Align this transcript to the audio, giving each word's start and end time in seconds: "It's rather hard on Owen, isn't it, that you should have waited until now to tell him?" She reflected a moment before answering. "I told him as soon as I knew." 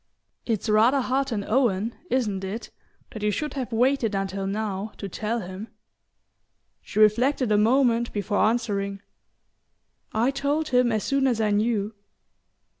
"It's 0.47 0.67
rather 0.67 0.99
hard 0.99 1.31
on 1.31 1.43
Owen, 1.43 1.93
isn't 2.09 2.43
it, 2.43 2.71
that 3.11 3.21
you 3.21 3.29
should 3.29 3.53
have 3.53 3.71
waited 3.71 4.15
until 4.15 4.47
now 4.47 4.93
to 4.97 5.07
tell 5.07 5.41
him?" 5.41 5.67
She 6.81 6.97
reflected 6.97 7.51
a 7.51 7.57
moment 7.59 8.11
before 8.11 8.39
answering. 8.39 9.03
"I 10.11 10.31
told 10.31 10.69
him 10.69 10.91
as 10.91 11.03
soon 11.03 11.27
as 11.27 11.39
I 11.39 11.51
knew." 11.51 11.93